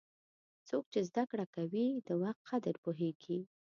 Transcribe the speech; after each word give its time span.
څوک 0.67 0.83
چې 0.93 0.99
زده 1.09 1.23
کړه 1.31 1.45
کوي، 1.55 1.87
د 2.07 2.09
وخت 2.21 2.41
قدر 2.49 2.75
پوهیږي. 2.83 3.39